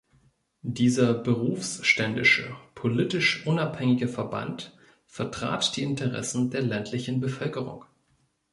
Dieser 0.63 1.13
berufsständische, 1.13 2.55
politisch 2.73 3.45
unabhängige 3.45 4.07
Verband 4.07 4.75
vertrat 5.05 5.75
die 5.77 5.83
Interessen 5.83 6.49
der 6.49 6.63
ländlichen 6.63 7.19
Bevölkerung. 7.19 7.85